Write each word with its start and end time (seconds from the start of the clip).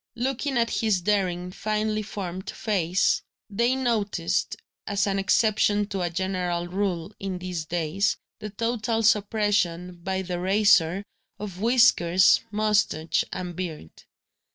Looking 0.15 0.57
at 0.57 0.71
his 0.71 0.99
daring, 0.99 1.51
finely 1.51 2.01
formed 2.01 2.49
face, 2.49 3.21
they 3.51 3.75
noticed 3.75 4.55
(as 4.87 5.05
an 5.05 5.19
exception 5.19 5.85
to 5.89 6.01
a 6.01 6.09
general 6.09 6.67
rule, 6.67 7.13
in 7.19 7.37
these 7.37 7.65
days) 7.65 8.17
the 8.39 8.49
total 8.49 9.03
suppression, 9.03 9.99
by 10.03 10.23
the 10.23 10.39
razor, 10.39 11.03
of 11.37 11.61
whiskers, 11.61 12.41
moustache, 12.51 13.23
and 13.31 13.55
beard. 13.55 13.91